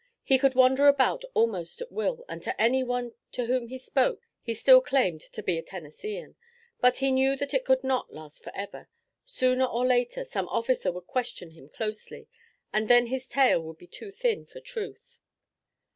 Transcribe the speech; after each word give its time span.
He 0.23 0.39
could 0.39 0.55
wander 0.55 0.87
about 0.87 1.23
almost 1.35 1.79
at 1.79 1.91
will 1.91 2.25
and 2.27 2.41
to 2.41 2.59
any 2.59 2.83
one 2.83 3.13
to 3.33 3.45
whom 3.45 3.67
he 3.67 3.77
spoke 3.77 4.23
he 4.41 4.55
still 4.55 4.81
claimed 4.81 5.21
to 5.21 5.43
be 5.43 5.59
a 5.59 5.61
Tennesseean, 5.61 6.35
but 6.79 6.97
he 6.97 7.11
knew 7.11 7.35
that 7.35 7.53
it 7.53 7.65
could 7.65 7.83
not 7.83 8.11
last 8.11 8.43
forever. 8.43 8.89
Sooner 9.25 9.65
or 9.65 9.85
later, 9.85 10.23
some 10.23 10.47
officer 10.49 10.91
would 10.91 11.05
question 11.05 11.51
him 11.51 11.69
closely, 11.69 12.27
and 12.73 12.87
then 12.87 13.05
his 13.05 13.27
tale 13.27 13.61
would 13.61 13.77
be 13.77 13.85
too 13.85 14.11
thin 14.11 14.43
for 14.47 14.59
truth. 14.59 15.19